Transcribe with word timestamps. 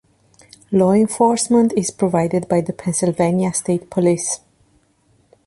Law 0.71 0.93
enforcement 0.93 1.71
is 1.77 1.91
provided 1.91 2.47
by 2.49 2.59
the 2.59 2.73
Pennsylvania 2.73 3.53
State 3.53 3.91
Police. 3.91 4.39